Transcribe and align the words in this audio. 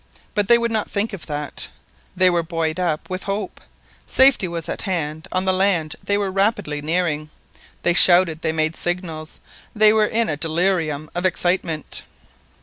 But 0.33 0.47
they 0.47 0.57
would 0.57 0.71
not 0.71 0.89
think 0.89 1.13
of 1.13 1.27
that; 1.27 1.69
they 2.17 2.31
were 2.31 2.41
buoyed 2.41 2.79
up 2.79 3.07
with 3.07 3.21
hope; 3.25 3.61
safety 4.07 4.47
was 4.47 4.67
at 4.67 4.81
hand, 4.81 5.27
on 5.31 5.45
the 5.45 5.53
land 5.53 5.95
they 6.03 6.17
were 6.17 6.31
rapidly 6.31 6.81
nearing. 6.81 7.29
They 7.83 7.93
shouted—they 7.93 8.51
made 8.51 8.75
signals—they 8.75 9.93
were 9.93 10.07
in 10.07 10.27
a 10.27 10.37
delirium 10.37 11.11
of 11.13 11.27
excitement. 11.27 12.01